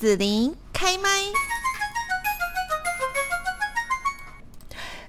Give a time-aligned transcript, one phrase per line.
[0.00, 1.10] 子琳开麦。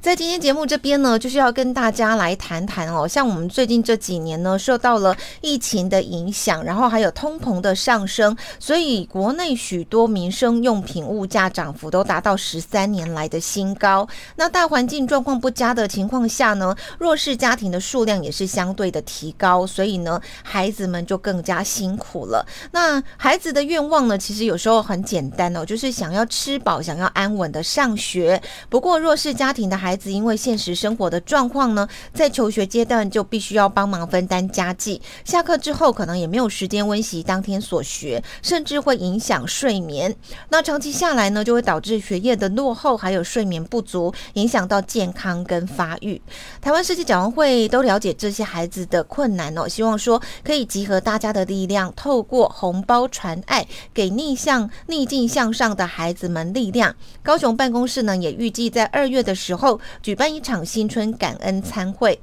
[0.01, 14.07] 在今天节目这边呢，就是要跟大家来谈谈哦，像我们最近这几年呢，受到了疫情的影响，然后还有通膨的上升，所以国内许多民生用品物价涨幅都达到十三年来的新高。
[14.35, 22.43] 那大环境状况不佳的情况下呢，弱势家庭的数量也是相对的提高，所以呢，孩子们就更加辛苦了。
[22.71, 28.41] 那孩子的愿望呢，其实有时候很简单哦，就是想要吃饱，想要安稳的上学。
[28.67, 40.15] 不过弱势家庭的孩孩子因为现实生活的状况呢，在求学阶段就必须要帮忙分担家计，下课之后可能也没有时间温习当天所学，甚至会影响睡眠。
[40.47, 46.21] 那长期下来呢，就会导致学业的落后，还有睡眠不足，影响到健康跟发育。
[46.61, 56.95] 台湾世界展望会都了解这些孩子的困难哦，希望说可以集合大家的力量，透过红包传爱，给逆向逆境向上的孩子们力量。
[57.21, 59.80] 高雄办公室呢，也预计在二月的时候。
[60.01, 62.19] 举办一场新春感恩餐会，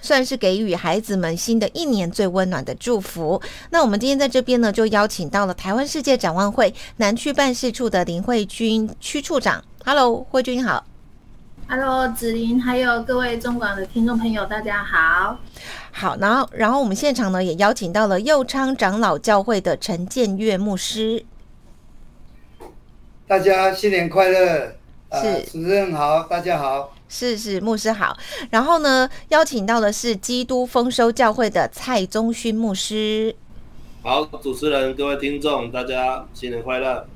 [0.00, 3.40] 算是给予孩子们新的一年最温暖的祝福。
[3.70, 9.64] 那我们今天在这边呢，就邀请到了台湾世界展望会南区办事处的林慧君区处长。
[9.84, 10.84] Hello，慧君好。
[11.66, 15.38] Hello，子林，还有各位中广的听众朋友，大家好。
[15.90, 21.24] 好，然后，然后我们现场呢也邀请到了右昌长老教会的陈建岳牧师。
[23.26, 24.74] 大家新年快乐。
[25.20, 26.92] 是、呃、主持人好，大家好。
[27.08, 28.16] 是是，牧师好。
[28.50, 33.34] 然后呢，邀请到的是基督丰收教会的蔡宗勋牧师。
[34.02, 37.06] 好，主持人、各位听众，大家新年快乐。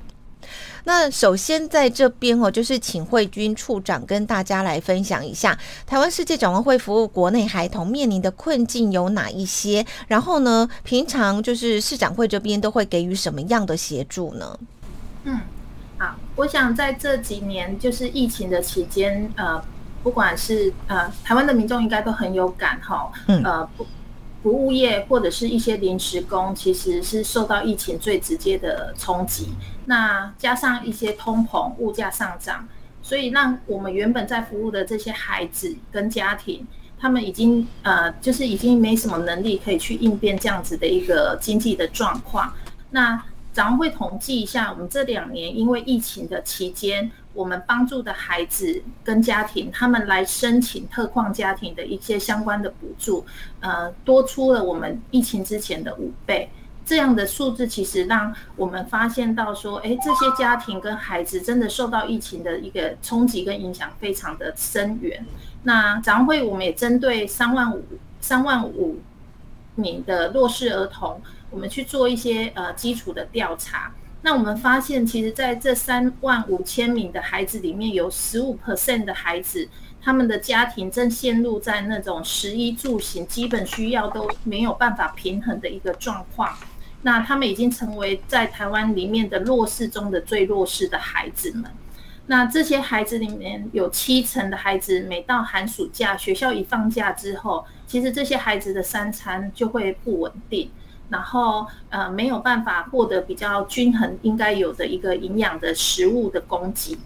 [0.85, 9.85] 那首先在这边哦，就是请慧君处长跟大家来分享一下，台湾世界展望会服务国内孩童面临的困境有哪一些？
[10.07, 14.57] 然后呢，平常就是市长会这边都会给予什么样的协助呢？
[15.25, 15.39] 嗯。
[15.99, 19.61] 好，我想在这几年就是疫情的期间，呃，
[20.01, 23.11] 不管是呃台湾的民众应该都很有感哈，
[23.43, 23.85] 呃不，
[24.41, 29.49] 服务业或者是一些临时工，其实是受到疫情最直接的冲击。
[29.85, 32.65] 那加上一些通膨、物价上涨，
[33.01, 36.65] 所以让我们原本在服务的这些孩子跟家庭，
[36.97, 42.53] 他们已经呃就是已经没什么能力可以去应变这样子的一个经济的状况。
[42.91, 43.21] 那
[43.59, 53.25] 展会统计一下，我们这两年因为疫情的期间，我们帮助的孩子跟家庭，他们来申请特况家庭的一些相关的补助，
[53.59, 56.49] 呃，多出了我们疫情之前的五倍。
[56.85, 65.25] 这样的数字其实让我们发现到说，哎，这些家庭跟孩子真的受到疫情的一个冲击跟影响非常的深远。
[65.63, 67.83] 那展会我们也针对三万五
[68.21, 68.99] 三万五
[69.75, 71.21] 名的弱势儿童。
[71.49, 79.67] 我们去做一些呃基础的调查，那我们发现，其实在这三万五千名的孩子里面，有十五 percent 的孩子，
[80.01, 86.57] 他们的家庭正陷入在那种食衣住行基本需要都没有办法平衡的一个状况。
[87.01, 91.71] 那他们已经成为在台湾里面的弱势中的最弱势的孩子们。
[92.27, 100.69] 那这些孩子里面有七成的孩子，每到寒暑假，学校一放假之后，其实这些孩子的三餐就会不稳定。
[101.09, 106.97] 然后，呃，没有办法获得比较均衡应该有的一个营养的食物的供给。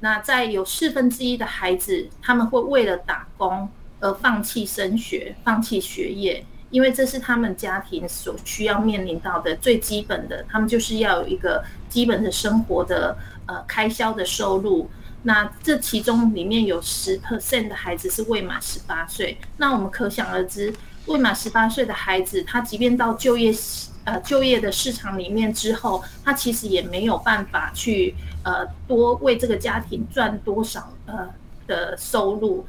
[0.00, 3.68] 那在有四分之一的孩子，他们会为了打工
[4.00, 13.16] 而放弃升学、放弃学业，因为这是他们家庭所需要面临到的最基本的，他们就是要有一个基本的生活的
[13.46, 14.90] 呃开销的收入。
[15.22, 20.74] 那这其中里面有十 percent 的孩子是未满十八岁，那我们可想而知。
[21.06, 31.28] 未满十八岁的孩子，他即便到就业市呃就业的市场里面之后，他其实也没有办法去呃多为这个家庭赚多少呃
[31.66, 32.66] 的收入，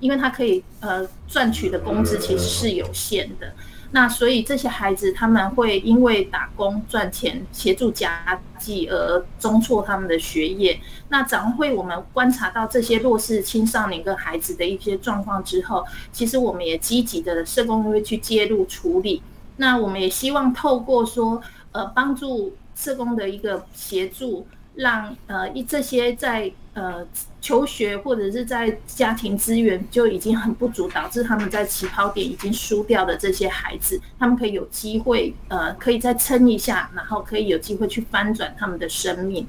[0.00, 3.52] 因为他可以呃赚取的工资其实是有限的。
[3.90, 10.78] 那所以这些孩子他们会因为打工赚钱协助家计而中错他们的学业。
[11.08, 19.22] 那展会我们观察到这些弱势青少年跟孩子的一些状况之后，其实我们也积极的社工会去介入处理。
[19.56, 21.42] 那我们也希望透过说
[21.72, 24.46] 呃帮助社工的一个协助。
[24.74, 26.48] 让呃一这些在
[26.78, 27.04] 呃
[27.40, 39.46] 求学或者是在家庭资源就已经很不足，导致他们在起跑点已经输掉的这些孩子，他们可以有机会呃可以再撑一下，然后可以有机会去翻转他们的生命。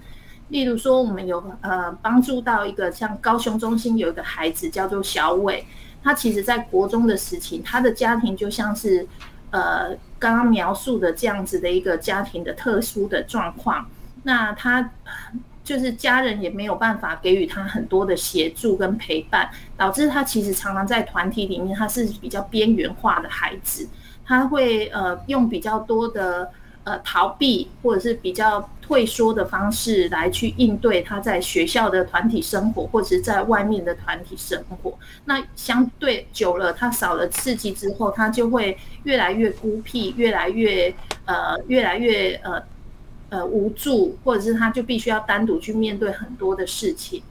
[0.50, 5.64] 例如说，我们有呃帮助到一个像高雄中心有一个孩子叫做小伟，
[6.04, 9.08] 他其实在国中的时期，他的家庭就像是
[9.52, 13.88] 呃刚刚描述的这样子的一个家庭的特殊的状况。
[14.24, 14.92] 那他
[15.70, 23.88] 就是家人也没有办法给予他很多的协助跟陪伴，导致他其实常常在团体里面他是比较边缘化的孩子，
[24.26, 26.52] 他会呃用比较多的。
[26.86, 34.98] 呃，逃避或者是比较退缩的方式来去应对他在学校的团体生活，或者是在外面的团体生活。
[35.26, 40.92] 那相对久了，他少了刺激之后，他就会越来越孤僻，越来越
[41.26, 42.60] 呃，越来越呃
[43.30, 47.24] 呃无助，或者是他就必须要单独去面对很多的事情。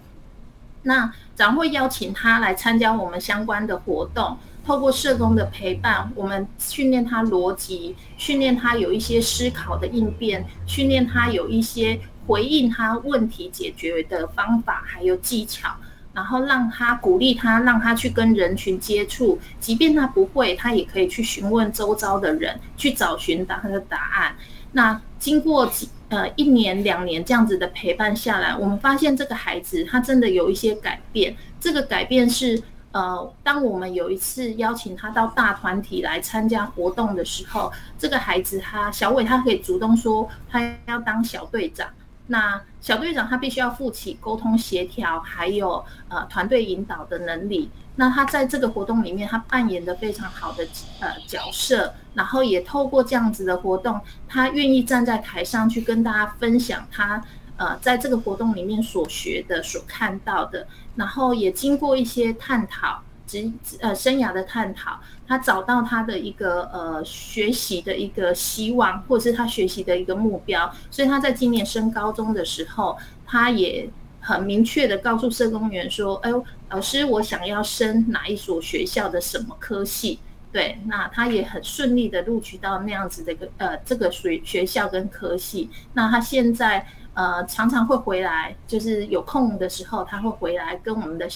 [0.82, 4.36] 那长会邀请他来参加我们相关的活动。
[4.64, 15.70] 透过社工的陪伴，我们训练他逻辑，训练他有一些思考的应变，训练他有一些回应他问题解决的方法，还有技巧，
[16.12, 24.36] 然后让他鼓励他，让他去跟人群接触，即便他不会，他也可以去询问周遭的人，去找寻他的答案。
[24.72, 32.62] 那经过几呃一年两年这样子的陪伴下来，我们发现这个孩子他真的有一些改变，这个改变是。
[32.90, 41.86] 呃，当我们有一次邀请他到大团体来参加活动的时候，这个孩子他小伟他可以主动说他要当小队长。
[42.28, 47.68] 那小队长他必须要负起沟通协调，还有呃团队引导的能力。
[47.96, 50.64] 那他在这个活动里面，他扮演的非常好的
[51.00, 57.20] 呃角色，然后也透过这样子的活动，他愿意站在台上去跟大家分享他。
[57.56, 60.64] 呃，在这个活动里面所学的、所看到的，
[60.94, 64.98] 然后也经过一些探讨，职呃生涯的探讨，
[65.28, 70.68] 他找到他的一个呃学习的一个希望，或者是他学习的一个目标。
[70.90, 72.96] 所以他在今年升高中的时候，
[73.26, 73.88] 他也
[74.20, 80.18] 很明确的告诉社工员说：“哎呦，老师，我想要升哪一所学校的什么科系？”
[80.50, 85.70] 对，那他也很顺利的录取到那样子的一个呃这个学学校跟科系。
[85.92, 86.86] 那他现在。
[87.14, 91.28] 呃，常常会回来，就是有空的时候，他会回来跟我们的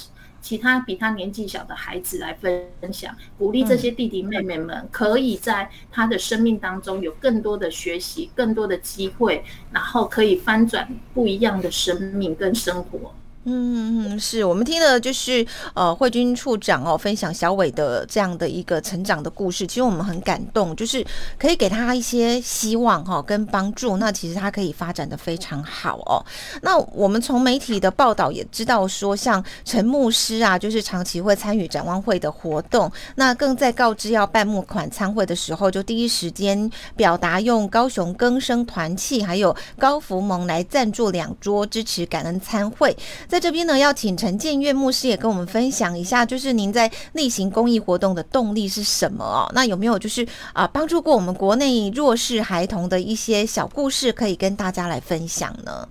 [0.43, 13.15] 其他比他年纪小的孩子来分享，鼓励这些弟弟妹妹们可以在他的生命当中有更多的学习，更多的机会，然后可以翻转不一样的生命跟生活。
[13.45, 15.45] 嗯，是我们听的就是
[15.75, 21.05] 呃慧君处长哦分享小伟的这样的一个成长的故事，其实我们很感动，就是
[21.37, 26.25] 可以给他一些希望哈、哦、跟帮助，那其实他可以发展的非常好哦。
[26.63, 42.97] 那我们从媒体的报道也知道说，像陈牧师啊，就是长期会参与展望会的活动，那更在告知要办募款餐会的时候，就第一时间表达用高雄更生团契还有高福盟来赞助两桌支持感恩餐会。
[43.33, 49.51] 在这边呢，要请陈建岳牧师也跟我们分享一下，就是您在例行公益活动的动力是什么哦？
[49.55, 55.89] 那有没有就是啊，帮助过我们国内弱势孩童的一些小故事，可以跟大家来分享呢？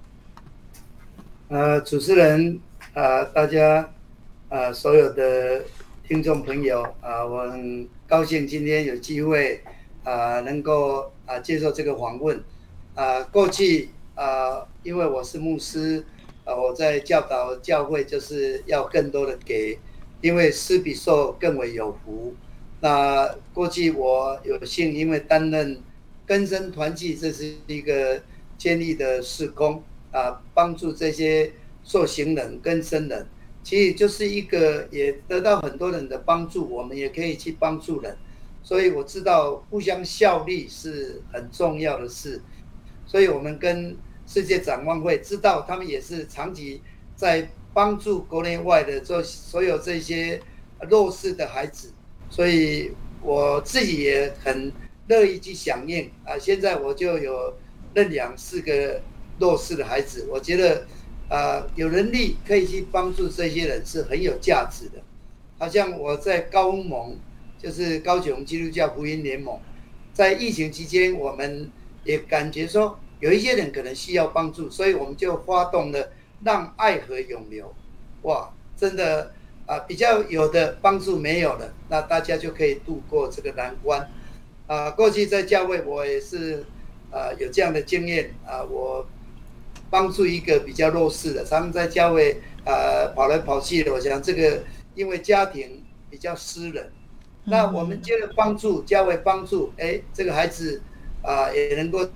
[1.49, 2.59] 呃，主持人、
[2.93, 3.89] 呃，大家、
[4.49, 5.63] 呃，所有的
[6.07, 9.63] 听众朋友啊、我很高兴今天有机会
[10.03, 12.37] 啊、能够啊、接受这个访问
[12.94, 13.23] 啊、呃。
[13.31, 16.05] 过去啊、因为我是牧师。
[16.43, 19.77] 啊，我在教导教会，就是要更多的给，
[20.21, 22.33] 因为施比受更为有福。
[22.79, 25.79] 那过去我有幸，因为担任
[26.25, 28.19] 根生团契，这是一个
[28.57, 31.53] 建立的事工啊，帮助这些
[31.83, 33.27] 受刑人、更生人，
[33.61, 38.18] 其实就是一个也得到很多人的帮助，我们也可以去帮助人。
[38.63, 42.42] 所以我知道互相效力是很重要的事，
[43.06, 43.95] 所以我们跟。
[44.33, 46.81] 世界展望会知道，他们也是长期
[47.18, 50.40] 在帮助国内外的做所有这些
[50.90, 51.92] 弱势的孩子，
[52.30, 54.71] 所以我自己也很
[55.09, 56.40] 乐意去响应啊。
[56.40, 57.54] 现在我就有
[57.94, 59.02] 认养四个
[59.38, 60.88] 弱势的孩子，我觉得
[61.28, 65.02] 啊，有能力可以去帮助这些人是很有价值的。
[65.59, 67.18] 好像我在高盟，
[67.61, 69.59] 就是高雄基督教福音联盟，
[70.14, 71.69] 在疫情期间，我们
[72.06, 72.97] 也感觉说。
[73.21, 76.11] 有一些人可能需要帮助，所以我们就发动了
[76.44, 77.73] “让爱河永流”。
[78.23, 79.31] 哇，真的
[79.68, 84.09] 啊，比较有的帮助没有了，那大家就可以度过这个难关。
[84.66, 86.66] 啊，过去在教会我也是
[87.11, 89.06] 啊有这样的经验啊，我
[89.92, 94.63] 帮助一个比较弱势的，他们在教会啊跑来跑去的，我想这个
[94.95, 96.92] 因为家庭比较私人，
[97.44, 100.81] 那我们接着帮助教会帮助，哎，这个孩子。
[101.23, 102.07] 啊，也能够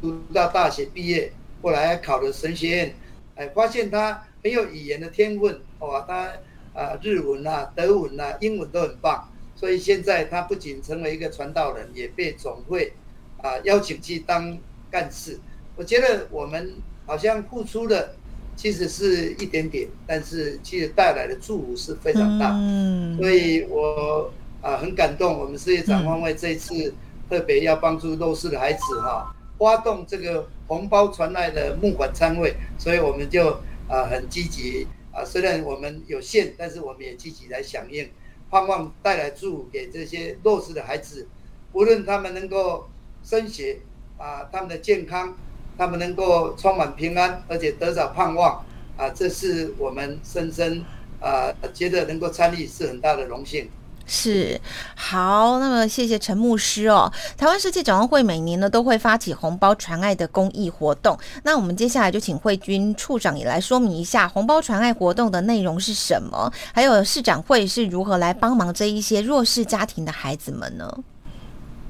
[0.00, 2.94] 读到大学毕业，后来还考了神学院，
[3.36, 6.32] 哎，发现他很有语言的天分，哇，他
[6.72, 12.92] 啊日文啊、德文啊、英文都很棒，所以现在他不仅成为一个传道人，也被总会
[13.42, 14.58] 啊邀请去当
[14.90, 15.38] 干事。
[15.76, 16.74] 我觉得我们
[17.06, 18.14] 好像付出的
[18.56, 22.50] 其实是一点点，但是其实带来的祝福是非常大。
[22.54, 26.94] 嗯，所以我啊很感动，我们事业展望会这一次
[27.28, 33.50] 特别要帮助弱势的孩子哈，发动这个红包传来的募款餐会，所以我们就
[33.88, 38.08] 啊很积极啊，虽然我们有限，但是我们也积极来响应，
[38.50, 41.28] 盼望带来祝福给这些弱势的孩子，
[41.72, 42.88] 无论他们能够
[43.22, 43.80] 升学
[44.18, 45.36] 啊，他们的健康。
[45.76, 48.64] 他们能够充满平安，而且得到盼望，
[48.96, 50.84] 啊，这是我们深深
[51.20, 53.68] 啊觉得能够参与是很大的荣幸。
[54.06, 54.60] 是，
[54.94, 57.10] 好，那么谢谢陈牧师哦。
[57.36, 70.98] 台湾世界展望会每年呢都会发起红包传爱的公益活动，那我们接下来就请慧君处长也来说明一下红包传爱活动的内容是什么，还有市长会是如何来帮忙这一些弱势家庭的孩子们呢？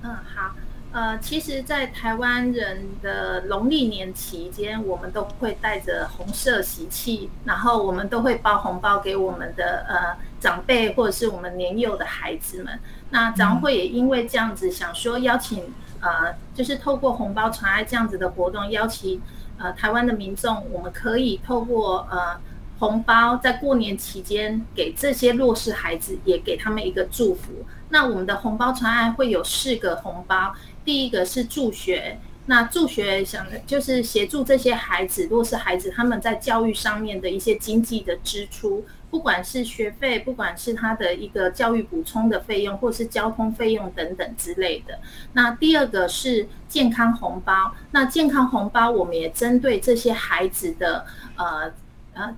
[0.02, 0.54] 嗯，好。
[0.94, 12.78] 呃，其实，在台湾人的农历年期间，我们都会带着红色喜气，然后我们都会包红包给我们的呃长辈或者是我们年幼的孩子们。
[13.10, 15.64] 那展会也因为这样子，想说邀请
[15.98, 19.20] 呃，就是透过红包传爱这样子的活动，邀请
[19.58, 22.38] 呃台湾的民众，我们可以透过呃
[22.78, 27.52] 红包，在过年期间给这些弱势孩子，也给他们一个祝福。
[27.88, 30.54] 那我们的红包传爱会有四个红包。
[30.84, 44.98] 第一个是助学，那助学想的就是协助这些孩子，若是孩子他们在教育上面的一些经济的支出，不管是学费，不管是他的一个教育补充的费用，或是交通费用等等之类的。
[45.32, 51.72] 那第二个是健康红包，那健康红包我们也针对这些孩子的呃
[52.12, 52.36] 呃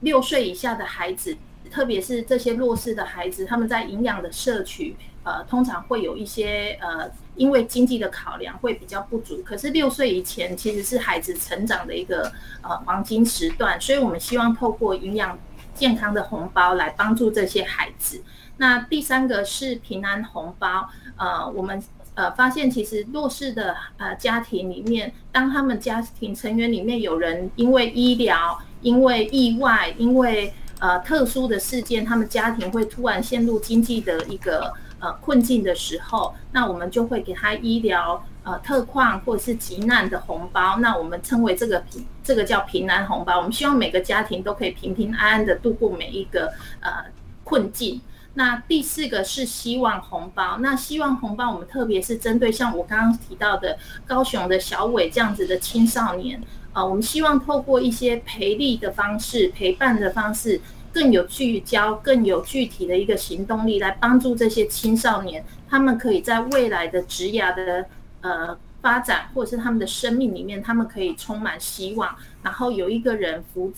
[0.00, 1.34] 六岁以下的孩子，
[1.70, 7.10] 特别是这些弱势的孩子，他们在营养的摄取，呃，通常会有一些呃。
[7.36, 15.38] 因为经济的考量会比较不足，可是六岁以前其实是孩子成长的一个呃黄金时段，所以我们希望透过营养
[15.74, 18.22] 健康的红包来帮助这些孩子。
[18.56, 21.78] 那第三个是平安红包，呃，我们
[22.14, 34.72] 呃发现其实弱势的呃家庭里面，当他们家庭成员里面有人因为医疗、因为意外、因为呃特殊的事件，他们家庭会突然陷入经济的一个。
[34.98, 43.36] 呃，困境的时候，那我们就会给他医疗呃特况或者是急难的红包，那我们称为这个平，这个叫平安红包。
[43.36, 47.04] 我们希望每个家庭都可以平平安安的度过每一个呃
[47.44, 48.00] 困境。
[48.32, 56.42] 那第四个是希望红包，那希望红包我们特别是针对像我刚刚提到的高雄的小伟这样子的青少年，
[56.76, 60.60] 啊，我们希望透过一些陪力的方式、陪伴的方式。
[60.92, 67.84] 更有聚焦、更有具体的一个行动力，来帮助这些青少年，他们可以在未来的职涯的
[68.22, 73.70] 呃发展，或者是他们的生命里面，他们可以充满希望，然后有一个人扶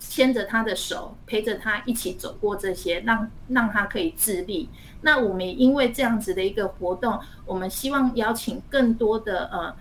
[0.00, 4.68] 牵着他的手，陪着他一起走过这些，让让他可以自立。
[5.02, 9.72] 那我们也因为这样子的一个活动，我们希望邀请更多的呃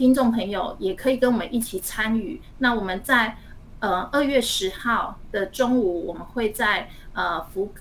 [0.00, 2.40] 听众朋友，也可以跟我们一起参与。
[2.56, 3.36] 那我们在。
[3.80, 7.72] 呃，二月十号的中午，我们会在呃福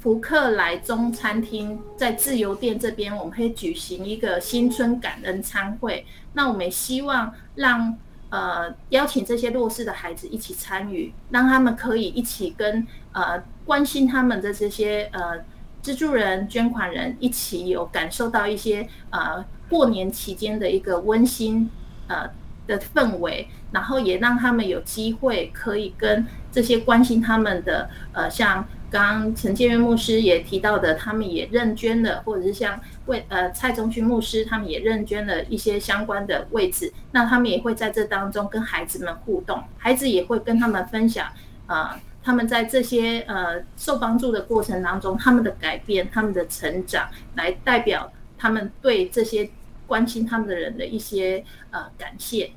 [0.00, 6.04] 福克莱中餐厅，在自由店这边，我们会举行一个新春感恩餐会。
[6.32, 7.96] 那我们希望让
[8.28, 15.38] 呃邀请这些弱势的孩子一起参与，让他们可以一起跟呃关心他们的这些呃
[15.80, 21.70] 资助人、捐款人一起有感受到一些呃过年期间的一个温馨
[22.08, 22.28] 呃。
[22.66, 41.28] 的氛围，然后也让他们有机会可以跟这些关心他们的，呃，像刚刚陈建渊牧师也提到的，他们也认捐了，或者是像为呃蔡宗勋牧师，他们也认捐了一些相关的位置，那他们也会在这当中跟孩子们互动，孩子也会跟他们分享，
[41.66, 49.48] 啊、呃，他们在这些呃受帮助的过程当中，他们的改变，他们的成长，来代表他们对这些。
[49.88, 52.50] 关心他们的人的一些呃感谢，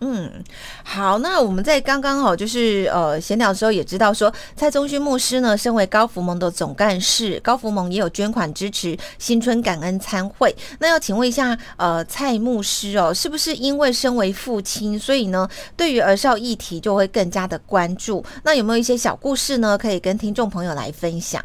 [0.00, 0.42] 嗯，
[0.82, 10.56] 好，那我们在刚刚好就是呃闲聊的时候也知道说，蔡宗勋牧师呢，身为高福盟的总干事，高福盟也有捐款支持新春感恩餐会。
[10.78, 18.24] 那要请问一下，呃，蔡牧师哦，是不是因为身为父亲，所以呢，对于儿少议题就会更加的关注？
[18.44, 21.44] 那有没有一些小故事呢，可以跟听众朋友来分享？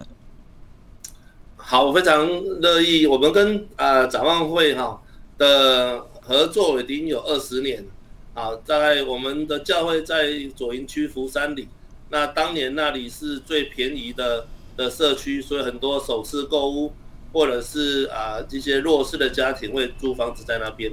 [1.69, 2.25] 好，我非常
[2.61, 5.01] 乐意，我们跟呃展望会哈。
[5.37, 7.85] 的合作已经有二十年，
[8.33, 11.67] 啊，在我们的教会在左营区福山里，
[12.09, 14.47] 那当年那里是最便宜的
[14.77, 16.93] 的社区，所以很多首次购物
[17.33, 20.89] 或者是啊这些弱势的家庭会租房子在那边，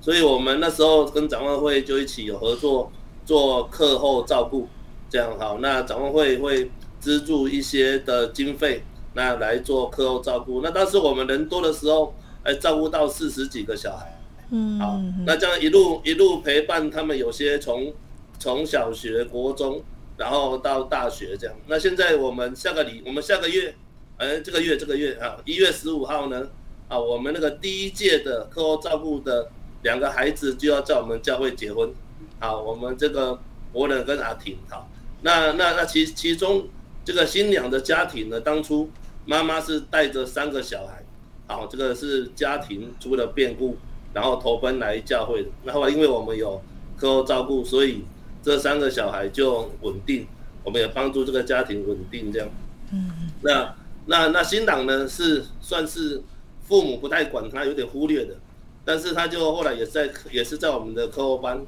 [0.00, 2.90] 所以我们那时候跟展望会就一起有合作
[3.24, 4.66] 做课后照顾，
[5.08, 5.58] 这样好。
[5.60, 8.82] 那展望会会资助一些的经费，
[9.14, 10.60] 那来做课后照顾。
[10.62, 17.92] 那当时我们人多的时候，哎，照顾到四十几个小孩，嗯，好，那这样一路一路陪伴他们，有些从
[18.38, 19.82] 从小学、国中，
[20.16, 21.56] 然后到大学这样。
[21.66, 23.74] 那现在我们下个礼，我们下个月，
[24.18, 26.48] 哎，这个月这个月啊，一月十五号呢，
[26.88, 29.50] 啊，我们那个第一届的课后照顾的
[29.82, 31.92] 两个孩子就要在我们教会结婚，
[32.38, 33.38] 好，我们这个
[33.72, 34.88] 伯乐跟阿婷，好，
[35.22, 36.66] 那那那其其中
[37.08, 38.90] 这个新娘的家庭呢，当初
[39.24, 41.02] 妈妈是带着三个小孩，
[41.46, 43.78] 好，这个是家庭出了变故，
[44.12, 45.48] 然后投奔来教会的。
[45.64, 46.60] 然后来因为我们有
[46.98, 48.04] 课后照顾，所以。
[48.40, 50.26] 这三个小孩就稳定，
[50.62, 52.48] 我们也帮助这个家庭稳定这样。
[52.92, 53.10] 嗯，
[53.42, 53.74] 那
[54.06, 56.22] 那那新郎呢是算是
[56.62, 58.36] 父母不太管他，有点忽略的，
[58.84, 61.60] 但是他就后来也在也是在我们的课后班，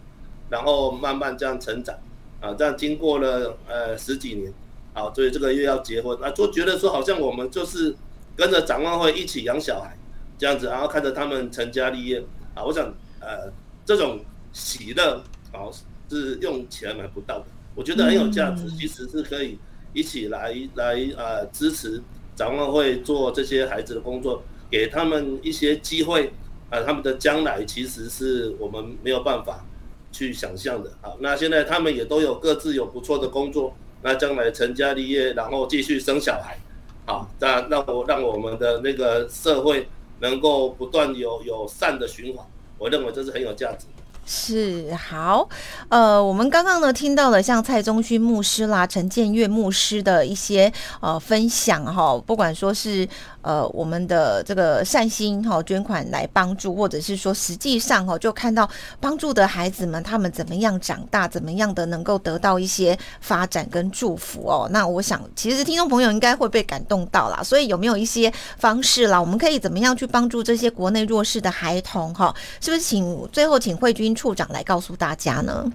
[0.49, 1.95] 然后慢慢这样成长
[2.41, 4.51] 啊，这样经过了呃十几年，
[4.93, 7.95] 啊，所以这个月要结婚啊，就觉得说好像我们就是
[8.37, 9.97] 跟着展望会一起养小孩
[10.39, 12.87] 这样子，然后看着他们成家立业啊，我想
[13.21, 13.53] 呃
[13.85, 14.21] 这种
[14.53, 15.71] 喜乐啊。
[16.13, 19.57] 是用钱买不到的，我觉得很有价值，其实是可以
[19.93, 22.03] 一起来来呃支持
[22.35, 26.33] 展望会做这些孩子的工作，给他们一些机会
[26.69, 29.65] 啊，他们的将来其实是我们没有办法
[30.11, 30.91] 去想象的。
[31.01, 36.59] 好，那现在他们也都有各自有不错的工作，那将来成家立业，然后继续生小孩，
[37.07, 39.89] 好，那那我让我们的那个社会
[40.21, 42.47] 能够不断有有善的循环，
[42.79, 43.87] 我认为这是很有价值。
[44.27, 45.49] 是好，
[45.89, 53.09] 呃，我们刚刚呢听到了像蔡宗勋牧师啦、陈建岳牧师的一些呃分享哈，不管说是。
[53.43, 58.69] 呃，我们的这个善心哈捐款来帮助，或者是说实际上哈就看到
[59.01, 64.69] 帮助的孩子们他们怎么样长大，怎么样的能够得到一些发展跟祝福哦。
[64.71, 67.43] 那我想，其实听众朋友应该会被感动到啦。
[67.43, 69.19] 所以有没有一些方式啦？
[69.19, 72.35] 我们可以怎么样去帮助这些国内弱势的孩童哈？
[72.61, 75.71] 是不是请最后请慧君处长来告诉大家呢？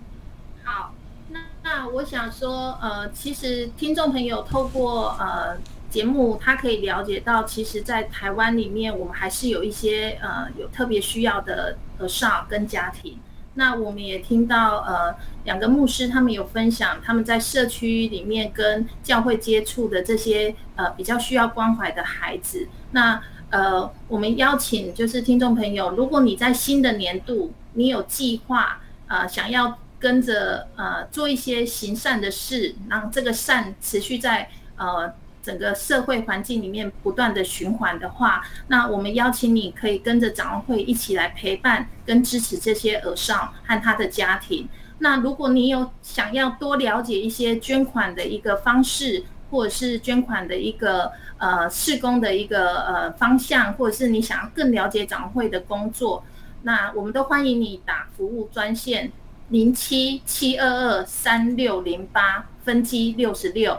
[0.63, 0.93] 好，
[1.29, 5.57] 那那我想说，呃，其实听众朋友透过呃。
[5.95, 13.17] 节目，他可以了解到，其实，在台湾里面，我们还是有一些呃有特别需要的儿少跟家庭。
[13.53, 22.67] 那我们也听到呃两个牧师他们有分享他们在社区里面跟教会接触的这些呃比较需要关怀的孩子。
[22.91, 35.13] 那呃我们邀请就是听众朋友，如果你在新的年度你有计划呃想要跟着呃做一些行善的事，让这个善持续在呃。
[35.45, 44.67] 整个社会环境里面不断的循环的话，那我们邀请你可以跟着展会一起来陪伴跟支持这些耳少和他的家庭。
[44.97, 56.23] 那如果你有想要多了解一些捐款的一个方式，或者是捐款的一个呃事工的一个呃方向，或者是你想要更了解展会的工作，
[56.63, 59.11] 那我们都欢迎你打服务专线
[59.49, 63.77] 零七七二二三六零八分机六十六。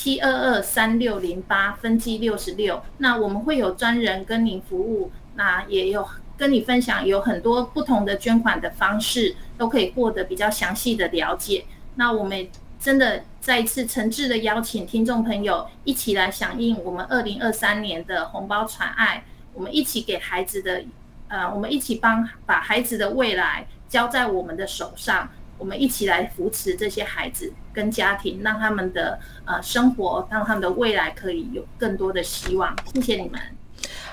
[0.00, 6.06] 七二二三六零八分机六十六，那我们会有专人跟您服务，那也有
[6.36, 11.64] 跟你分享有很多不同的捐款的方式，都可以获得比较详细的了解。
[11.96, 20.80] 那我们真的再一次诚挚的邀请听众朋友一起来响应我们二零二三年的红包传爱，我们一起给孩子的，
[21.26, 25.28] 呃，我们一起帮把孩子的未来交在我们的手上。
[25.58, 32.74] 我们一起来扶持这些孩子跟家庭，让他们的呃生活，让他们的未来可以有更多的希望。
[32.94, 33.40] 谢谢你们。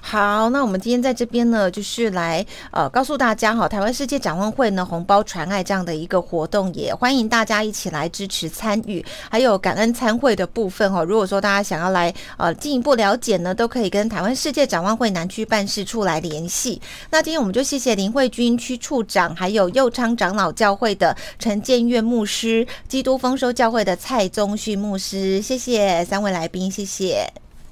[0.08, 11.04] 好，那我们今天在这边呢，就是来呃告诉大家哈，台湾世界展望会呢红包传爱这样的一个活动，也欢迎大家一起来支持参与，还有感恩参会的部分哈。
[11.04, 16.80] 如果说大家想要来呃进一步了解呢，都可以跟台湾世界展望会南区办事处来联系。
[17.10, 27.45] 那今天我们就谢谢林慧君区处长，还有右昌长老教会的陈建岳牧师，基督丰收教会的蔡宗旭牧师，谢谢三位来宾，谢谢。